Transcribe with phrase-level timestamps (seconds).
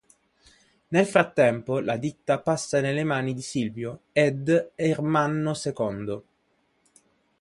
[0.87, 6.25] Nel frattempo la ditta passa nelle mani di Silvio ed Ermanno Secondo.